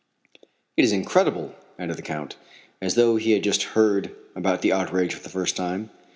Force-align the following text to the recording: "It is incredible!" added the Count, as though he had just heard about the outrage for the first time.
"It 0.75 0.83
is 0.83 0.93
incredible!" 0.93 1.53
added 1.77 1.95
the 1.95 2.01
Count, 2.01 2.35
as 2.81 2.95
though 2.95 3.17
he 3.17 3.33
had 3.33 3.43
just 3.43 3.61
heard 3.77 4.09
about 4.35 4.63
the 4.63 4.73
outrage 4.73 5.13
for 5.13 5.21
the 5.21 5.29
first 5.29 5.55
time. 5.55 5.91